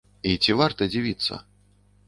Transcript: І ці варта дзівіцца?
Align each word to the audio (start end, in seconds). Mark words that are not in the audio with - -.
І 0.29 0.31
ці 0.45 0.55
варта 0.61 0.87
дзівіцца? 0.95 1.41